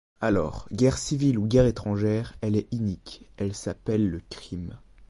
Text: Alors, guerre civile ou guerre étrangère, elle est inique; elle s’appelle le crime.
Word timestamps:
Alors, 0.19 0.67
guerre 0.73 0.97
civile 0.97 1.37
ou 1.37 1.45
guerre 1.45 1.67
étrangère, 1.67 2.33
elle 2.41 2.55
est 2.55 2.67
inique; 2.73 3.29
elle 3.37 3.53
s’appelle 3.53 4.09
le 4.09 4.19
crime. 4.31 4.79